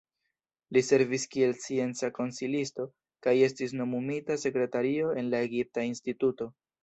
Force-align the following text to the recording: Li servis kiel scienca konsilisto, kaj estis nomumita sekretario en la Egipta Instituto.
Li 0.75 0.81
servis 0.85 1.25
kiel 1.33 1.51
scienca 1.65 2.09
konsilisto, 2.15 2.87
kaj 3.27 3.35
estis 3.49 3.77
nomumita 3.81 4.39
sekretario 4.45 5.11
en 5.23 5.29
la 5.35 5.45
Egipta 5.49 5.85
Instituto. 5.93 6.49